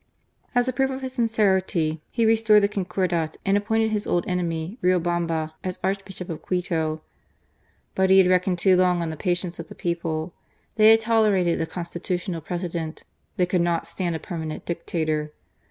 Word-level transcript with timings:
As 0.55 0.67
a 0.67 0.73
proof 0.73 0.89
of 0.89 1.03
his 1.03 1.13
sincerity 1.13 2.01
he 2.09 2.25
restored 2.25 2.63
the 2.63 2.67
Concordat. 2.67 3.37
and 3.45 3.55
appointed 3.55 3.91
his 3.91 4.07
old 4.07 4.25
enemy, 4.27 4.79
Riobamba, 4.81 5.53
as 5.63 5.77
Arch 5.83 6.03
bishop 6.03 6.27
of 6.27 6.41
Quito. 6.41 7.03
But 7.93 8.09
he 8.09 8.17
had 8.17 8.25
reckoned 8.25 8.57
too 8.57 8.75
long 8.75 9.03
on 9.03 9.11
the 9.11 9.15
patience 9.15 9.59
of 9.59 9.67
the 9.67 9.75
people. 9.75 10.33
They 10.73 10.89
had 10.89 11.01
tolerated 11.01 11.61
a 11.61 11.67
Constitutional 11.67 12.41
President; 12.41 13.03
they 13.37 13.45
could 13.45 13.61
not 13.61 13.85
stand 13.85 14.15
a 14.15 14.19
permanent 14.19 14.65
Dictator. 14.65 15.33